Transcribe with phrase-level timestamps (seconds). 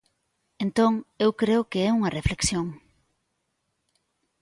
[0.65, 2.67] Entón, eu creo que é unha reflexión.